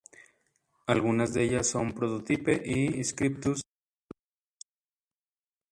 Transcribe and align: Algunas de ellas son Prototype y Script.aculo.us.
Algunas 0.87 1.31
de 1.31 1.43
ellas 1.43 1.67
son 1.67 1.91
Prototype 1.93 2.63
y 2.65 3.03
Script.aculo.us. 3.03 3.61